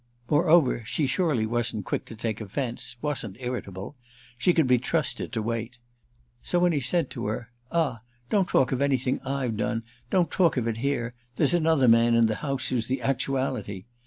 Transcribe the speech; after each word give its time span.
Moreover 0.31 0.81
she 0.83 1.05
surely 1.05 1.45
wasn't 1.45 1.85
quick 1.85 2.05
to 2.05 2.15
take 2.15 2.41
offence, 2.41 2.95
wasn't 3.03 3.37
irritable; 3.39 3.95
she 4.35 4.51
could 4.51 4.65
be 4.65 4.79
trusted 4.79 5.31
to 5.31 5.43
wait. 5.43 5.77
So 6.41 6.57
when 6.57 6.71
he 6.71 6.79
said 6.79 7.11
to 7.11 7.27
her, 7.27 7.51
"Ah 7.71 8.01
don't 8.31 8.47
talk 8.49 8.71
of 8.71 8.81
anything 8.81 9.21
I've 9.21 9.57
done, 9.57 9.83
don't 10.09 10.31
talk 10.31 10.57
of 10.57 10.67
it 10.67 10.77
here; 10.77 11.13
there's 11.35 11.53
another 11.53 11.87
man 11.87 12.15
in 12.15 12.25
the 12.25 12.37
house 12.41 12.69
who's 12.69 12.87
the 12.87 13.03
actuality!" 13.03 13.85